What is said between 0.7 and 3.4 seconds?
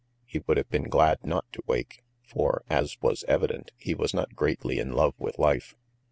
been glad not to wake, for, as was